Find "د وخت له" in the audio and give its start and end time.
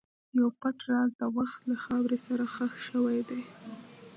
1.19-1.75